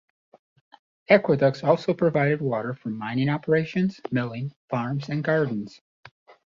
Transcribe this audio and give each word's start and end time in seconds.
Aqueducts 1.11 1.63
also 1.63 1.93
provided 1.93 2.41
water 2.41 2.73
for 2.73 2.89
mining 2.89 3.29
operations, 3.29 4.01
milling, 4.09 4.51
farms 4.67 5.09
and 5.09 5.23
gardens. 5.23 5.79